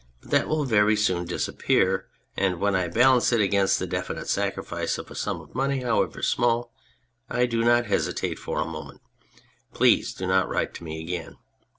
[0.23, 4.97] But that will veiy soon disappear, and when I balance it against the definite sacrifice
[4.97, 6.73] of a sum of money, however small,
[7.29, 9.01] I do not hesitate for a moment.
[9.75, 11.37] Please do not write to me again.